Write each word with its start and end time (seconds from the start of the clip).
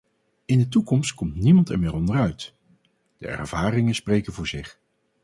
In 0.45 0.57
de 0.57 0.67
toekomst 0.67 1.13
komt 1.13 1.35
niemand 1.35 1.69
er 1.69 1.79
meer 1.79 1.93
onderuit, 1.93 2.53
de 3.17 3.27
ervaringen 3.27 3.95
spreken 3.95 4.33
voor 4.33 4.47
zich. 4.47 4.79